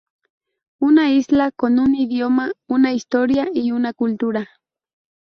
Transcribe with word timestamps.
Una 0.79 1.11
isla 1.11 1.51
con 1.51 1.77
un 1.77 1.93
idioma, 1.93 2.53
una 2.65 2.91
historia 2.91 3.47
y 3.53 3.71
una 3.71 3.93
cultura. 3.93 4.49